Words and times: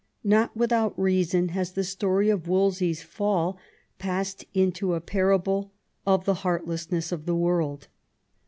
Not 0.23 0.57
without 0.57 0.99
reason 0.99 1.49
has 1.49 1.73
the 1.73 1.83
story 1.83 2.31
of 2.31 2.47
Wolsey's 2.47 3.03
fall 3.03 3.59
passed 3.99 4.45
into 4.55 4.95
a 4.95 4.99
parable 4.99 5.73
of 6.07 6.25
the 6.25 6.33
heartlessness 6.41 7.11
of 7.11 7.27
the 7.27 7.35
world. 7.35 7.87